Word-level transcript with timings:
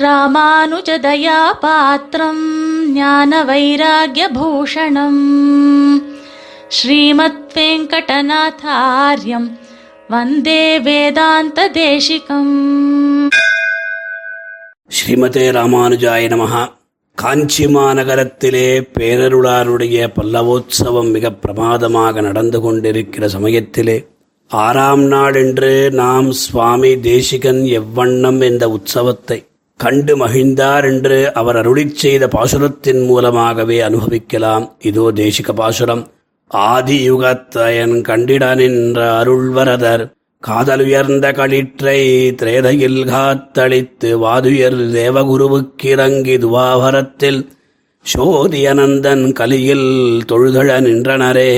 ராமானுஜதயாபாத்திரம் 0.00 2.44
ஞான 2.92 3.44
வைராகியபூஷணம் 3.44 5.22
ஸ்ரீமத் 6.68 7.54
வெங்கடநாதாரியம் 7.54 9.56
வந்தே 10.10 10.78
வேதாந்த 10.78 11.70
தேசிகம் 11.72 12.54
ஸ்ரீமதே 14.90 15.50
ராமானுஜாய 15.50 16.28
நமஹா. 16.28 16.68
காஞ்சி 17.18 17.66
மாநகரத்திலே 17.66 18.82
பேரருளாருடைய 18.98 20.12
பல்லவோத்சவம் 20.16 21.10
மிக 21.10 21.32
பிரமாதமாக 21.32 22.20
நடந்து 22.20 22.60
கொண்டிருக்கிற 22.60 23.28
சமயத்திலே 23.28 24.06
ஆறாம் 24.50 25.08
நாளென்று 25.08 25.94
நாம் 25.94 26.32
சுவாமி 26.32 27.00
தேசிகன் 27.00 27.64
எவ்வண்ணம் 27.80 28.40
என்ற 28.40 28.68
உற்சவத்தை 28.68 29.44
கண்டு 29.82 30.14
மகிழ்ந்தார் 30.16 30.84
என்று 30.84 31.18
அவர் 31.34 31.56
அருளிச் 31.56 31.98
செய்த 32.02 32.26
பாசுரத்தின் 32.26 33.06
மூலமாகவே 33.06 33.80
அனுபவிக்கலாம். 33.80 34.64
இதோ 34.82 35.12
தேசிக 35.14 35.52
பாசுரம். 35.54 36.02
ஆதி 36.46 37.10
யுகத்தயன் 37.10 37.96
கண்டிட 38.08 38.54
நின்ற 38.54 39.24
அருள்வரதர் 39.24 40.04
காதலுயர்ந்த 40.42 41.26
களிற்றை 41.34 42.00
திரேதையில் 42.34 43.00
காத்தளித்து 43.04 44.10
வாதுயர் 44.24 44.78
தேவகுருவுக்கிறங்கி 44.96 46.36
துவாபரத்தில் 46.44 47.40
சோதியனந்தன் 48.14 49.32
கலியில் 49.32 49.90
தொழுதழ 50.28 50.68
நின்றனரே. 50.80 51.50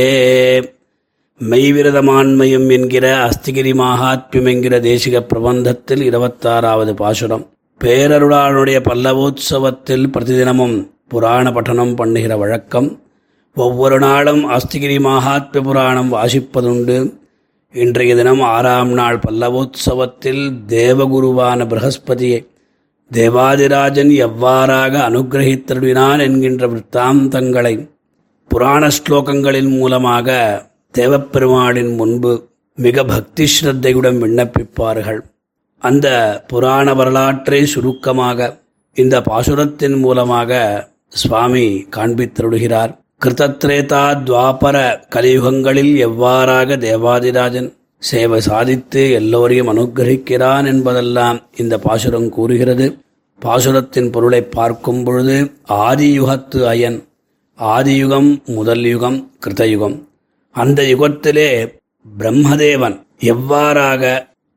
மெய்விரதமான்மையும் 1.40 2.68
என்கிற 2.72 3.06
அஸ்திகிரி 3.26 3.72
மகாத்மியம் 3.82 4.50
என்கிற 4.52 4.78
தேசிக 4.80 5.22
பிரபந்தத்தில் 5.34 6.02
இருபத்தாறாவது 6.10 6.92
பாசுரம். 6.92 7.46
பேரருளாளுடைய 7.84 8.78
பல்லவோத்சவத்தில் 8.88 10.04
பிரதிதினமும் 10.14 10.74
புராண 11.12 11.50
பட்டனம் 11.50 11.94
பண்ணுகிற 11.96 12.36
வழக்கம். 12.36 12.88
ஒவ்வொரு 13.56 13.98
நாளும் 13.98 14.42
அஸ்திகிரி 14.56 14.96
மகாத்ம 15.06 15.62
புராணம் 15.68 16.10
வாசிப்பதுண்டு. 16.12 16.96
இன்றைய 17.74 18.14
தினம் 18.14 18.40
ஆறாம் 18.40 18.92
நாள் 18.98 19.18
பல்லவோத்சவத்தில் 19.18 20.42
தேவகுருவான 20.74 21.66
பிரகஸ்பதியை 21.72 22.40
தேவாதிராஜன் 23.10 24.12
எவ்வாறாக 24.26 24.92
அனுகிரகித்தருளினான் 25.08 26.20
என்கின்ற 26.26 26.66
விற்த்தாந்தங்களை 26.74 27.74
புராண 28.50 28.90
ஸ்லோகங்களின் 28.98 29.72
மூலமாக 29.78 30.38
தேவப்பெருமாளின் 30.98 31.92
முன்பு 31.96 32.32
மிக 32.78 33.04
பக்தி 33.04 33.46
ஸ்ரத்தையுடன் 33.54 34.18
விண்ணப்பிப்பார்கள். 34.24 35.20
அந்த 35.82 36.08
புராண 36.46 36.94
வரலாற்றை 36.94 37.66
சுருக்கமாக 37.66 38.58
இந்த 38.94 39.20
பாசுரத்தின் 39.20 39.98
மூலமாக 39.98 40.60
சுவாமி 41.08 41.66
காண்பித்தருடுகிறார் 41.96 42.98
கிருதத்ரேதா 43.24 44.04
துவாபர 44.24 44.76
கலியுகங்களில் 45.14 45.94
எவ்வாறாக 45.98 46.76
தேவாதிராஜன் 46.76 47.72
சேவை 48.02 48.40
சாதித்து 48.40 49.10
எல்லோரையும் 49.10 49.68
அனுகிரகிக்கிறான் 49.68 50.66
என்பதெல்லாம் 50.66 51.38
இந்த 51.56 51.78
பாசுரம் 51.78 52.28
கூறுகிறது. 52.28 52.86
பாசுரத்தின் 53.40 54.10
பொருளை 54.10 54.42
பார்க்கும் 54.42 55.04
பொழுது 55.04 55.36
ஆதியுகத்து 55.68 56.60
அயன் 56.64 56.98
ஆதியுகம் 57.58 58.30
முதல் 58.44 58.84
யுகம் 58.84 59.18
கிருதயுகம் 59.46 59.96
அந்த 60.54 60.82
யுகத்திலே 60.82 61.50
பிரம்மதேவன் 62.18 62.96
எவ்வாறாக 63.24 64.02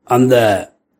அந்த 0.06 0.34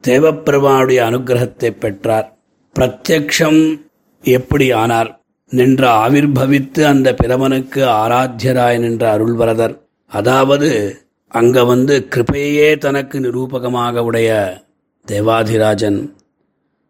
தேவப்பெருமானுடைய 0.07 1.01
அனுகிரகத்தை 1.09 1.71
பெற்றார். 1.71 2.37
பிரத்யக்ஷம் 2.75 3.81
எப்படி 4.23 4.73
ஆனார்? 4.73 5.21
நின்ற 5.51 6.09
ஆவிர்பவித்து 6.09 6.83
அந்த 6.83 7.13
பிரமனுக்கு 7.13 7.81
ஆராத்தியராய் 8.03 8.79
நின்ற 8.79 9.19
அருள்வரதர். 9.19 9.75
அதாவது 10.07 10.99
அங்க 11.29 11.65
வந்து 11.65 12.09
கிருபையே 12.11 12.79
தனக்கு 12.79 13.21
நிரூபகமாக 13.21 13.99
உடைய 13.99 14.61
தேவாதிராஜன். 15.07 16.13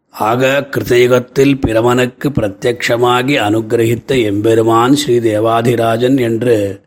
ஆக 0.09 0.67
கிருதயுகத்தில் 0.71 1.53
பிரமனுக்கு 1.67 2.27
பிரத்யக்ஷமாகி 2.39 3.35
அனுகிரகித்த 3.47 4.23
எம்பெருமான் 4.23 4.93
ஸ்ரீ 4.93 5.19
தேவாதிராஜன் 5.19 6.19
என்று 6.19 6.81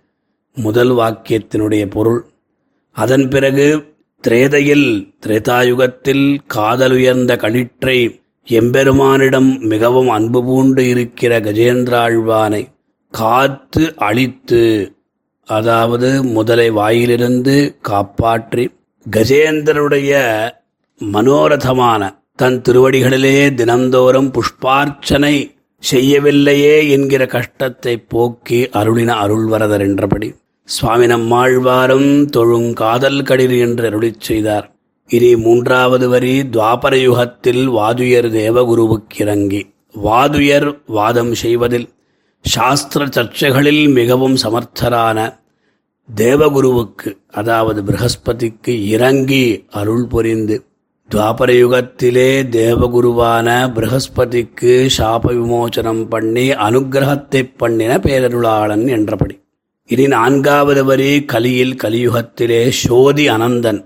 முதல் 0.56 0.90
வாக்கியத்தினுடைய 0.90 1.86
பொருள். 1.90 2.24
அதன் 2.92 3.28
பிறகு 3.28 3.96
திரேதையில் 4.24 4.88
திரேதாயுகத்தில் 5.26 6.38
காதலுயர்ந்த 6.54 7.36
கணிற்றை 7.36 7.98
எம்பெருமானிடம் 8.46 9.58
மிகவும் 9.60 10.08
அன்பு 10.08 10.44
பூண்டு 10.44 10.88
இருக்கிற 10.88 11.40
கஜேந்திராழ்வானை 11.40 12.62
காத்து 13.10 13.94
அழித்து 13.96 14.62
அதாவது 15.48 16.24
முதலை 16.24 16.70
வாயிலிருந்து 16.70 17.78
காப்பாற்றி 17.80 18.64
கஜேந்திரனுடைய 19.06 20.12
மனோரதமான 21.00 22.02
தன் 22.36 22.58
திருவடிகளிலே 22.60 23.54
தினந்தோறும் 23.54 24.30
புஷ்பார்ச்சனை 24.30 25.34
செய்யவில்லையே 25.82 26.88
என்கிற 26.88 27.26
கஷ்டத்தை 27.26 27.96
போக்கி 28.08 28.68
அருளின 28.72 29.10
அருள்வரதர் 29.24 29.80
என்றபடி. 29.80 30.28
சுவாமி 30.68 31.06
நம்மாழ்வாரும் 31.06 32.10
தொழுங்காதல் 32.36 33.22
கடில் 33.22 33.54
என்று 33.58 33.86
அருளி 33.86 34.10
செய்தார். 34.18 34.66
இனி 35.10 35.30
மூன்றாவது 35.36 36.08
வரி 36.08 36.32
துவாபர 36.54 36.94
யுகத்தில் 37.02 37.62
வாதுயர் 37.68 38.28
தேவகுருவுக்கிறங்கி 38.32 39.60
வாதுயர் 39.94 40.68
வாதம் 40.86 41.32
செய்வதில் 41.34 41.88
சாஸ்திர 42.44 43.06
சர்ச்சைகளில் 43.06 43.82
மிகவும் 43.92 44.36
சமர்த்தரான 44.36 45.18
தேவகுருவுக்கு 46.08 47.10
அதாவது 47.30 47.82
பிரகஸ்பதிக்கு 47.82 48.74
இறங்கி 48.94 49.44
அருள் 49.70 50.06
புரிந்து 50.06 50.56
துவாபர 51.10 51.50
யுகத்திலே 51.62 52.30
தேவகுருவான 52.58 53.48
பிரகஸ்பதிக்கு 53.74 54.72
சாப 54.98 55.26
விமோசனம் 55.32 56.08
பண்ணி 56.08 56.46
அனுகிரகத்தை 56.68 57.42
பண்ணின 57.56 57.98
பேரருளாளன் 57.98 58.86
என்றபடி. 58.88 59.36
இனி 59.90 60.06
நான்காவது 60.06 60.84
வரி 60.84 61.24
கலியில் 61.24 61.74
கலியுகத்திலே 61.74 62.68
சோதி 62.68 63.28
அனந்தன். 63.28 63.84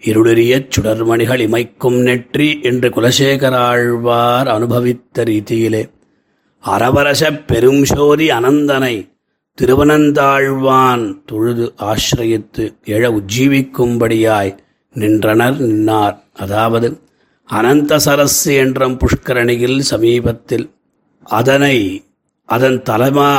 இருளிய 0.00 0.66
சுடர்மணிகள் 0.68 1.40
இமைக்கும் 1.40 2.02
நெற்றி 2.02 2.58
என்று 2.62 2.88
குலசேகராழ்வார் 2.88 4.46
அனுபவித்த 4.46 5.24
ரீதியிலே. 5.24 5.90
அரவரசப் 6.66 7.46
பெரும் 7.46 7.84
சோதி 7.84 8.28
அனந்தனை 8.28 9.08
திருவனந்தாழ்வான் 9.58 11.22
தொழுது 11.26 11.74
ஆசிரயித்து 11.76 12.74
எழ 12.84 13.04
உஜ்ஜீவிக்கும்படியாய் 13.10 14.56
நின்றனர் 14.92 15.60
நின்னார். 15.60 16.16
அதாவது 16.34 17.00
அனந்த 17.44 17.96
சரசு 17.96 18.54
என்றம் 18.54 18.98
புஷ்கரணியில் 18.98 19.78
சமீபத்தில் 19.78 20.70
அதனை 21.22 22.04
அதன் 22.44 22.82
தலைமா 22.82 23.30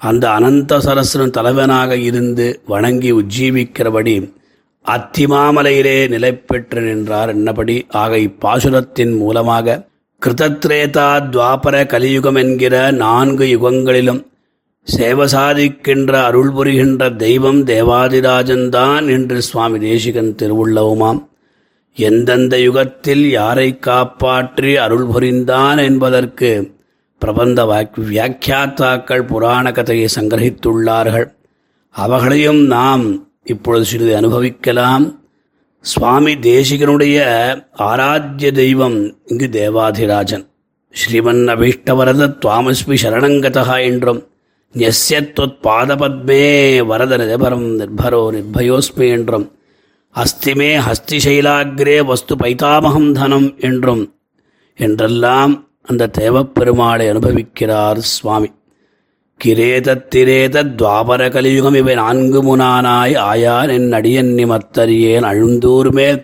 அந்த 0.00 0.30
அனந்த 0.30 0.78
சரஸ்வன் 0.78 1.30
தலைவனாக 1.30 1.96
இருந்து 1.96 2.60
வணங்கி 2.66 3.12
உஜ்ஜீவிக்கிறபடி 3.12 4.32
அத்திமாமலையிலே 4.84 6.08
நிலை 6.08 6.32
பெற்று 6.32 6.80
நின்றார் 6.80 7.36
என்னபடி? 7.36 7.76
ஆக 7.88 8.16
இப்பாசுரத்தின் 8.16 9.16
மூலமாக 9.16 9.86
கிருதத்ரேதா 10.22 11.08
துவாபர 11.32 11.86
கலியுகம் 11.86 12.34
என்கிற 12.34 12.90
நான்கு 12.90 13.46
யுகங்களிலும் 13.46 14.22
சேவ 14.82 15.24
சாதிக்கின்ற 15.24 16.12
அருள் 16.24 16.50
புரிகின்ற 16.50 17.10
தெய்வம் 17.16 17.60
தேவாதிராஜன்தான் 17.64 19.08
என்று 19.08 19.42
சுவாமி 19.42 19.78
தேசிகன் 19.78 20.34
திருவுள்ளவுமாம். 20.42 21.20
எந்தெந்த 21.96 22.60
யுகத்தில் 22.60 23.30
யாரை 23.30 23.78
காப்பாற்றி 23.78 24.76
அருள் 24.76 25.06
புரிந்தான் 25.06 25.78
என்பதற்கு 25.78 26.50
பிரபந்த 27.18 27.64
வியாக்கியாத்தாக்கள் 27.96 29.22
புராண 29.22 29.72
கதையை 29.72 30.08
சங்கிரகித்துள்ளார்கள். 30.14 31.28
அவர்களையும் 31.90 32.66
நாம் 32.66 33.30
இப்பொழுது 33.44 33.84
சிறிது 33.84 34.16
அனுபவிக்கலாம். 34.16 35.20
சுவாமி 35.80 36.32
தேசிகனுடைய 36.34 37.18
ஆராத்திய 37.78 38.52
தெய்வம் 38.52 39.20
இங்கு 39.24 39.46
தேவாதிராஜன். 39.46 40.44
ஸ்ரீமன் 40.94 41.42
அபீஷ்டவரத 41.54 42.38
துவாமஸ்மி 42.38 42.96
சரணங்கதா 43.02 43.84
என்றும் 43.84 44.26
நியஸ்யத்வத் 44.74 45.58
பாதபத்மே 45.62 46.86
வரத 46.86 47.16
நிரபரம் 47.16 47.78
நிர்பரோ 47.78 48.22
நிர்பயோஸ்மி 48.36 49.08
என்றும் 49.08 49.46
அஸ்திமே 50.14 50.70
ஹஸ்திசைலாகிரே 50.86 52.04
வஸ்து 52.04 52.36
பைதாமகம் 52.36 53.12
தனம் 53.12 53.56
என்றும் 53.58 54.14
என்றெல்லாம் 54.78 55.67
அந்த 55.90 56.10
தேவப்பெருமாளை 56.18 57.04
அனுபவிக்கிறார் 57.12 58.00
சுவாமி. 58.14 58.50
கிரேதத்திரேத 59.44 60.56
துவாபர 60.78 61.30
கலியுகம் 61.30 61.74
இவை 61.74 61.94
நான்கு 61.94 62.40
முனானாய் 62.48 63.14
ஆயான் 63.30 63.70
என் 63.70 63.92
அடியன் 63.92 64.32
நிமத்தறியேன் 64.36 65.26
அழுந்தூர் 65.30 65.90
மேல் 65.90 66.20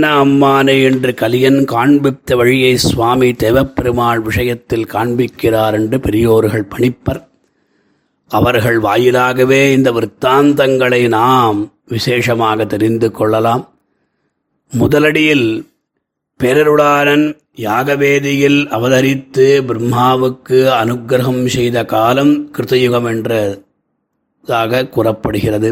அம்மானை 0.00 0.76
என்று 0.82 1.14
கலியன் 1.14 1.60
காண்பித்த 1.64 2.36
வழியை 2.36 2.76
சுவாமி 2.76 3.30
தேவப்பெருமாள் 3.30 4.20
விஷயத்தில் 4.22 4.90
காண்பிக்கிறார் 4.92 5.72
என்று 5.72 6.00
பெரியோர்கள் 6.00 6.70
பணிப்பர். 6.76 7.22
அவர்கள் 8.28 8.78
வாயிலாகவே 8.80 9.72
இந்த 9.72 9.92
விற்த்தாந்தங்களை 9.92 11.08
நாம் 11.08 11.72
விசேஷமாக 11.86 12.64
தெரிந்து 12.64 13.10
கொள்ளலாம். 13.10 13.64
முதலடியில் 14.78 15.48
பேரருளாளன் 16.40 17.26
யாகவேதியில் 17.58 18.60
அவதரித்து 18.76 19.46
பிரம்மாவுக்கு 19.68 20.58
அனுக்கிரகம் 20.80 21.46
செய்த 21.46 21.84
காலம் 21.84 22.34
கிருத்தயுகம் 22.52 23.08
என்றதாக 23.12 24.88
கூறப்படுகிறது. 24.88 25.70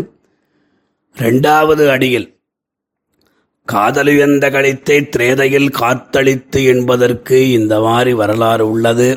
இரண்டாவது 1.16 1.90
அடியில் 1.90 2.28
காதலுயர்ந்த 3.68 4.46
கழித்தை 4.50 4.96
திரேதையில் 5.08 5.70
காத்தளித்து 5.80 6.60
என்பதற்கு 6.66 7.50
இந்த 7.50 7.80
மாதிரி 7.80 8.12
வரலாறு 8.12 8.70
உள்ளது. 8.70 9.08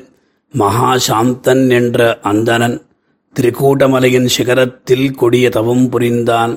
மகா 0.54 0.92
சாந்தன் 1.08 1.66
என்ற 1.70 2.20
அந்தணன் 2.22 2.78
திரிகூட்டமலையின் 3.36 4.30
சிகரத்தில் 4.38 5.08
கொடிய 5.12 5.50
தவம் 5.50 5.90
புரிந்தான். 5.90 6.54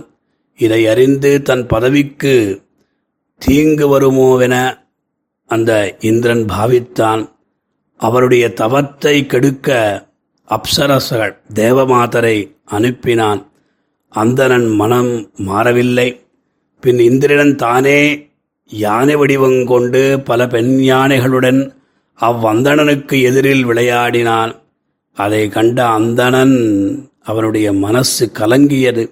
இதை 0.58 0.86
அறிந்து 0.86 1.42
தன் 1.42 1.66
பதவிக்கு 1.66 2.36
தீங்கு 3.42 3.86
வருமோவென 3.88 4.54
அந்த 5.52 5.72
இந்திரன் 6.00 6.44
பாவித்தான் 6.44 7.22
அவருடைய 8.00 8.44
தவத்தை 8.52 9.14
கெடுக்க 9.26 9.68
அப்சரசகள் 10.48 11.34
தேவமாதரை 11.54 12.36
அனுப்பினான். 12.70 13.40
அந்தணன் 14.12 14.68
மனம் 14.80 15.12
மாறவில்லை. 15.48 16.08
பின் 16.82 17.00
இந்திரன் 17.10 17.54
தானே 17.56 18.00
யானை 18.70 19.14
வடிவம் 19.16 19.60
கொண்டு 19.66 20.02
பல 20.24 20.46
பெண் 20.46 20.72
யானைகளுடன் 20.82 21.60
அவ்வந்தணனுக்கு 22.20 23.16
எதிரில் 23.22 23.64
விளையாடினான். 23.64 24.52
அதை 25.16 25.42
கண்ட 25.48 25.78
அந்தணன் 25.98 26.56
அவனுடைய 27.22 27.68
மனசு 27.84 28.24
கலங்கியது. 28.38 29.04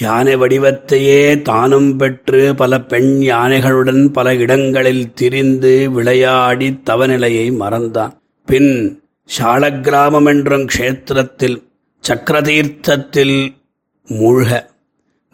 யானை 0.00 0.36
வடிவத்தையே 0.36 1.42
தானும் 1.42 1.96
பெற்று 1.96 2.54
பல 2.54 2.80
பெண் 2.80 3.18
யானைகளுடன் 3.22 4.08
பல 4.08 4.34
இடங்களில் 4.34 5.14
திரிந்து 5.14 5.90
விளையாடி 5.90 6.80
தவநிலையை 6.86 7.52
மறந்தான். 7.52 8.12
பின் 8.46 9.02
ஷாலக்கிராமம் 9.38 10.24
என்றும் 10.24 10.66
க்ஷேத்திரத்தில் 10.66 11.62
சக்கரதீர்த்தத்தில் 12.08 13.54
மூழ்க. 14.08 14.66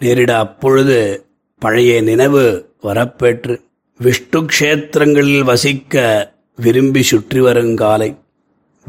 நேரிட 0.01 0.31
அப்பொழுது 0.31 1.27
பழைய 1.59 2.03
நினைவு 2.03 2.69
வரப்பெற்று. 2.83 3.61
விஷ்ணு 3.99 4.47
க்ஷேத்திரங்களில் 4.59 5.45
வசிக்க 5.45 6.33
விரும்பி 6.57 7.03
சுற்றி 7.03 7.41
வருங்காலை 7.41 8.15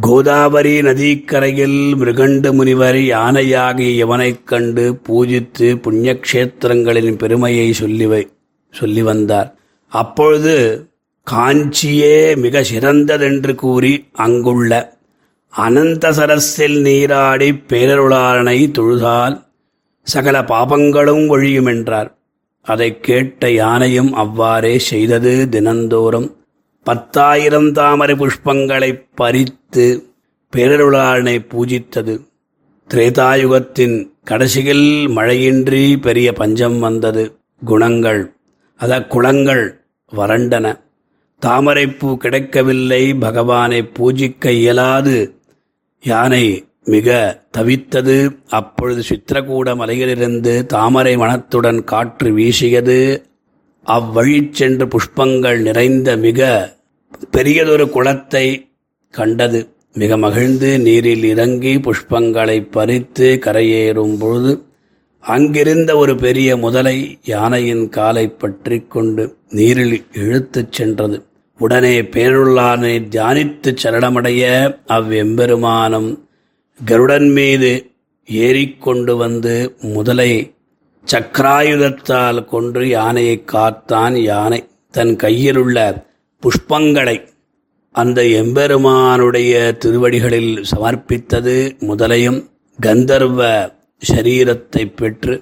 கோதாவரி 0.02 0.82
நதிக்கரையில் 0.82 1.96
மிருகண்ட 1.96 2.54
முனிவர் 2.54 2.96
யானையாகிய 2.96 3.96
இவனைக் 3.96 4.48
கண்டு 4.48 5.00
பூஜித்து 5.08 5.82
புண்ணியக்ஷேத்திரங்களின் 5.82 7.18
பெருமையை 7.18 7.74
சொல்லி 7.74 8.28
சொல்லி 8.72 9.02
வந்தார். 9.02 9.56
அப்பொழுது 9.88 10.88
காஞ்சியே 11.32 12.36
மிக 12.36 12.62
சிறந்ததென்று 12.62 13.56
கூறி 13.56 14.06
அங்குள்ள 14.14 14.98
அனந்த 15.50 16.12
சரஸில் 16.12 16.82
நீராடி 16.82 17.52
பேரருளாளனை 17.52 18.72
தொழுதால் 18.72 19.44
சகல 20.04 20.42
பாபங்களும் 20.42 21.28
ஒழியுமென்றார் 21.28 22.12
அதைக் 22.62 23.04
கேட்ட 23.04 23.52
யானையும் 23.52 24.14
அவ்வாறே 24.14 24.80
செய்தது 24.80 25.50
தினந்தோறும். 25.50 26.45
பத்தாயிரம் 26.86 27.72
தாமரை 27.72 28.16
புஷ்பங்களை 28.16 29.06
பறித்து 29.16 29.86
பேரருளாளனை 30.56 31.46
பூஜித்தது. 31.50 32.20
திரேதாயுகத்தின் 32.90 34.10
கடைசியில் 34.24 35.08
மழையின்றி 35.08 36.02
பெரிய 36.02 36.34
பஞ்சம் 36.34 36.80
வந்தது. 36.80 37.38
குணங்கள் 37.66 38.34
அத 38.78 39.02
குளங்கள் 39.04 39.82
வறண்டன. 40.16 40.80
தாமரைப்பூ 41.40 42.18
கிடைக்கவில்லை 42.18 43.14
பகவானை 43.14 43.90
பூஜிக்க 44.00 44.50
இயலாது. 44.50 45.36
யானை 46.02 46.66
மிக 46.84 47.42
தவித்தது. 47.58 48.36
அப்பொழுது 48.50 49.04
சித்திரகூட 49.04 49.76
மலையிலிருந்து 49.76 50.66
தாமரை 50.66 51.18
மனத்துடன் 51.18 51.84
காற்று 51.84 52.32
வீசியது. 52.32 53.26
அவ்வழி 53.86 54.50
சென்று 54.52 54.86
புஷ்பங்கள் 54.86 55.58
நிறைந்த 55.58 56.18
மிக 56.18 56.40
பெரியதொரு 57.32 57.90
குளத்தை 57.90 58.70
கண்டது. 59.12 59.60
மிக 59.94 60.18
மகிழ்ந்து 60.18 60.80
நீரில் 60.80 61.24
இறங்கி 61.24 61.76
புஷ்பங்களை 61.76 62.68
பறித்து 62.72 63.40
கரையேறும் 63.42 64.18
பொழுது 64.18 64.66
அங்கிருந்த 65.20 65.98
ஒரு 65.98 66.16
பெரிய 66.16 66.58
முதலை 66.58 67.20
யானையின் 67.26 67.90
காலை 67.90 68.28
பற்றி 68.28 68.84
கொண்டு 68.88 69.38
நீரில் 69.50 70.06
இழுத்துச் 70.14 70.72
சென்றது. 70.72 71.26
உடனே 71.60 72.02
பேருள்ளானை 72.02 72.96
தியானித்து 73.14 73.76
சரணமடைய 73.84 74.44
அவ்வெம்பெருமானம் 74.88 76.10
கருடன் 76.80 77.30
மீது 77.30 77.72
ஏறிக்கொண்டு 78.26 79.18
வந்து 79.18 79.76
முதலை 79.80 80.32
சக்கராயுதத்தால் 81.12 82.46
கொன்று 82.46 82.88
யானையை 82.88 83.44
காத்தான் 83.52 84.16
யானை. 84.22 84.68
தன் 84.92 85.16
கையிலுள்ள 85.16 86.06
புஷ்பங்களை 86.44 87.18
அந்த 87.96 88.24
எம்பெருமானுடைய 88.42 89.54
திருவடிகளில் 89.78 90.64
சமர்ப்பித்தது 90.72 91.56
முதலையும் 91.80 92.40
கந்தர்வ 92.80 93.42
சரீரத்தை 94.12 94.84
பெற்று 94.96 95.36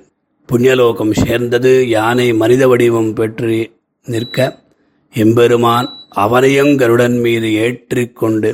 புண்ணியலோகம் 0.49 1.13
சேர்ந்தது 1.23 1.87
யானை 1.87 2.33
மனித 2.33 2.67
வடிவம் 2.67 3.13
பெற்று 3.13 3.57
நிற்க 4.05 4.37
எம்பெருமான் 5.13 5.89
அவனையும் 6.09 6.75
கருடன் 6.77 7.17
மீது 7.19 7.53
ஏற்றிக்கொண்டு 7.53 8.49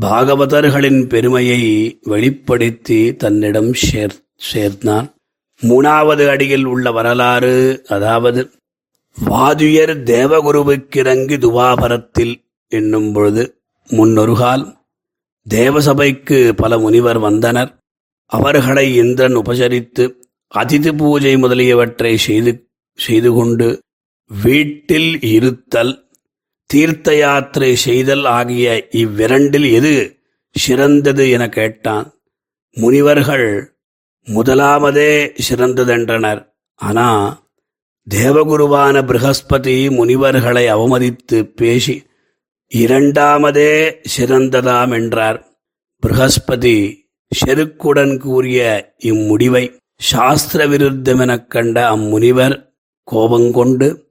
பாகவதர்களின் 0.00 1.02
பெருமையை 1.08 1.60
வெளிப்படுத்தி 2.02 3.16
தன்னிடம் 3.16 3.72
சேர் 3.72 4.16
சேர்ந்தான். 4.36 5.06
மூணாவது 5.62 6.24
அடியில் 6.28 6.64
உள்ள 6.64 6.86
வரலாறு 6.92 7.54
அதாவது 7.88 8.50
வாதுயர் 9.18 9.94
தேவகுருவுக்கிறங்கு 10.12 11.36
துவாபரத்தில் 11.44 12.34
என்னும் 12.72 13.12
பொழுது 13.12 13.42
முன்னொருகால் 13.90 14.64
தேவசபைக்கு 15.46 16.38
பல 16.56 16.78
முனிவர் 16.78 17.18
வந்தனர். 17.18 17.70
அவர்களை 18.32 18.86
இந்திரன் 18.96 19.36
உபசரித்து 19.36 20.04
அதிதி 20.54 20.92
பூஜை 20.96 21.36
முதலியவற்றை 21.36 22.16
செய்து 22.16 22.52
செய்து 22.98 23.30
கொண்டு 23.32 23.68
வீட்டில் 24.30 25.22
இருத்தல் 25.22 25.94
தீர்த்த 26.70 27.16
யாத்திரை 27.16 27.72
செய்தல் 27.76 28.24
ஆகிய 28.24 28.86
இவ்விரண்டில் 28.90 29.68
எது 29.72 29.94
சிறந்தது 30.56 31.24
என 31.30 31.48
கேட்டான். 31.48 32.06
முனிவர்கள் 32.76 33.48
முதலாமதே 34.26 35.38
சிறந்ததென்றனர். 35.48 36.46
ஆனா 36.74 37.38
தேவகுருவான 38.14 39.06
பிரகஸ்பதி 39.06 39.88
முனிவர்களை 39.88 40.68
அவமதித்து 40.68 41.42
பேசி 41.42 42.06
இரண்டாமதே 42.74 44.02
சிறந்ததாம் 44.18 44.92
என்றார். 44.92 45.58
பிரகஸ்பதி 46.06 46.94
செருக்குடன் 47.46 48.18
கூறிய 48.18 48.94
இம்முடிவை 49.04 49.76
சாஸ்திர 49.96 50.66
விருத்தமெனக் 50.66 51.46
கண்ட 51.46 51.90
அம்முனிவர் 51.90 52.68
கோபங்கொண்டு 53.12 54.02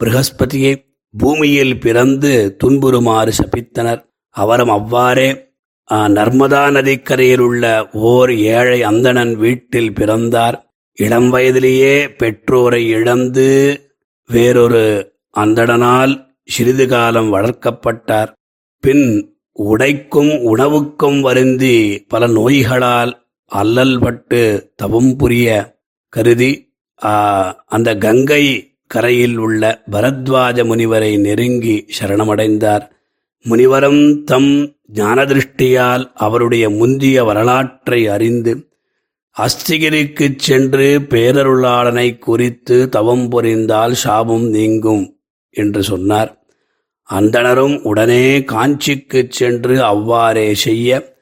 பிரகஸ்பதியை 0.00 0.84
பூமியில் 1.18 1.80
பிறந்து 1.80 2.56
துன்புறுமாறு 2.64 3.32
சபித்தனர். 3.42 4.04
அவரும் 4.30 4.68
அவ்வாறே 4.68 5.47
நர்மதா 6.16 6.62
நதிக்கரையில் 6.70 7.42
உள்ள 7.48 7.64
ஓர் 8.10 8.32
ஏழை 8.54 8.78
அந்தணன் 8.82 9.34
வீட்டில் 9.36 9.92
பிறந்தார். 9.92 10.56
இளம் 10.98 11.28
வயதிலேயே 11.30 11.94
பெற்றோரை 12.20 12.82
இழந்து 12.88 13.46
வேறொரு 14.30 14.84
அந்தடனால் 15.36 16.12
சிறிது 16.46 16.86
காலம் 16.88 17.30
வளர்க்கப்பட்டார். 17.34 18.30
பின் 18.84 19.06
உடைக்கும் 19.68 20.32
உணவுக்கும் 20.50 21.20
வருந்தி 21.20 21.76
பல 22.08 22.26
நோய்களால் 22.28 23.12
அல்லல்பட்டு 23.50 24.42
தவம் 24.76 25.12
புரிய 25.16 25.48
கருதி 26.12 26.52
அந்த 27.66 27.88
கங்கை 28.04 28.44
கரையில் 28.86 29.36
உள்ள 29.36 29.62
பரத்வாஜ 29.90 30.58
முனிவரை 30.70 31.10
நெருங்கி 31.20 31.76
சரணமடைந்தார். 31.96 32.84
முனிவரும் 33.44 34.24
தம் 34.24 34.76
ஞானதிருஷ்டியால் 34.92 36.10
அவருடைய 36.14 36.70
முந்திய 36.70 37.24
வரலாற்றை 37.24 38.08
அறிந்து 38.08 38.68
அஸ்திகிரிக்குச் 39.38 40.38
சென்று 40.38 40.98
பேரருளாளனை 41.00 42.18
குறித்து 42.18 42.88
தவம் 42.88 43.28
புரிந்தால் 43.28 43.94
சாபம் 43.94 44.48
நீங்கும் 44.48 45.20
என்று 45.50 45.82
சொன்னார். 45.82 46.46
அந்தணரும் 47.10 47.82
உடனே 47.82 48.38
காஞ்சிக்குச் 48.38 49.30
சென்று 49.30 49.82
அவ்வாறே 49.82 50.54
செய்ய 50.54 51.16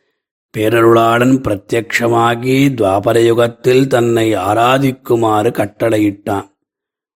பேரருளாளன் 0.59 1.41
பிரத்யக்ஷமாகி 1.41 2.75
துவாபரயுகத்தில் 2.75 3.87
தன்னை 3.87 4.35
ஆராதிக்குமாறு 4.35 5.53
கட்டளையிட்டான். 5.53 6.49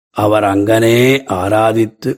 அவர் 0.10 0.44
அங்கனே 0.44 1.24
ஆராதித்து 1.26 2.18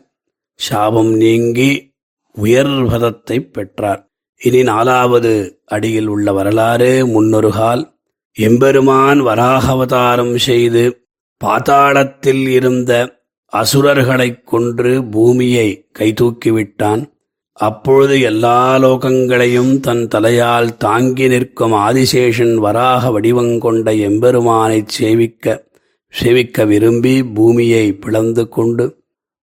சாபம் 0.55 1.13
நீங்கி 1.13 1.90
உயர்வதத்தை 2.37 3.39
பெற்றார். 3.39 4.09
இனி 4.37 4.63
நாலாவது 4.63 5.61
அடியில் 5.65 6.07
உள்ள 6.07 6.33
வரலாறு 6.33 7.07
முன்னொருகால் 7.07 7.93
எம்பெருமான் 8.33 9.21
வராகவதாரம் 9.21 10.35
செய்து 10.35 11.05
பாதாளத்தில் 11.45 12.47
இருந்த 12.47 13.19
அசுரர்களைக் 13.45 14.47
கொன்று 14.47 15.05
பூமியை 15.05 15.89
கைதூக்கிவிட்டான். 15.99 17.09
அப்பொழுது 17.53 18.21
எல்லா 18.21 18.77
லோகங்களையும் 18.77 19.79
தன் 19.79 20.07
தலையால் 20.07 20.77
தாங்கி 20.77 21.27
நிற்கும் 21.27 21.73
ஆதிசேஷன் 21.73 22.55
வராக 22.55 23.19
வடிவங்கொண்ட 23.19 23.91
எம்பெருமானைச் 23.91 24.87
சேவிக்க 24.87 25.67
சேவிக்க 26.07 26.65
விரும்பி 26.65 27.23
பூமியை 27.23 27.93
பிளந்து 27.93 28.49
கொண்டு 28.49 29.00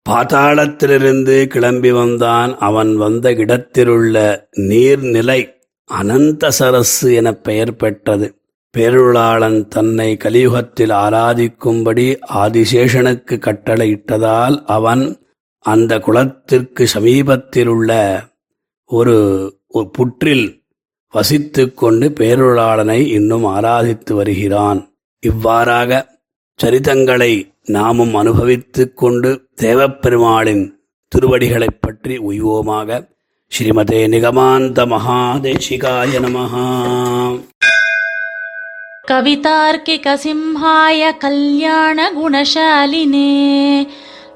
பாதாளத்திலிருந்து 0.10 1.46
கிளம்பி 1.46 1.92
வந்தான் 1.92 2.58
அவன் 2.58 2.96
வந்த 2.96 3.34
இடத்திலுள்ள 3.34 4.48
நீர்நிலை 4.56 5.54
அனந்த 5.90 6.48
சரசு 6.48 7.14
எனப் 7.14 7.44
பெயர் 7.44 7.76
பெற்றது. 7.76 8.36
பேருளாளன் 8.78 9.68
தன்னை 9.68 10.18
கலியுகத்தில் 10.24 10.90
ஆராதிக்கும்படி 10.90 12.20
ஆதிசேஷனுக்கு 12.34 13.40
கட்டளையிட்டதால் 13.40 14.64
அவன் 14.66 15.26
அந்த 15.60 16.00
குளத்திற்கு 16.00 16.88
சமீபத்திலுள்ள 16.94 18.20
ஒரு 18.86 19.16
புற்றில் 19.92 20.64
வசித்து 21.10 21.74
கொண்டு 21.74 22.10
பேருளாளனை 22.10 23.00
இன்னும் 23.08 23.46
ஆராதித்து 23.46 24.14
வருகிறான். 24.14 24.96
இவ்வாறாக 25.20 26.20
சரிதங்களை 26.64 27.55
நாமும் 27.69 28.15
அனுபவித்துக் 28.15 28.97
கொண்டு 28.97 29.31
தேவப்பெருமாளின் 29.63 30.65
திருவடிகளைப் 31.13 31.81
பற்றி 31.81 32.17
உய்வோமாக 32.31 33.01
ஸ்ரீமதே 33.53 34.03
நிகமாந்த 34.15 34.81
மகாதேசிகாய 34.93 36.21
நமஹா 36.27 36.67
कवितार्किकसिंहाय 39.11 41.01
कल्याणगुणशालिने 41.23 42.13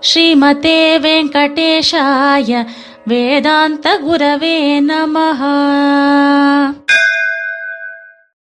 श्रीमते 0.02 0.78
वेङ्कटेशाय 0.98 2.50
वेदान्तगुरवे 3.08 4.56
नमः 4.80 5.40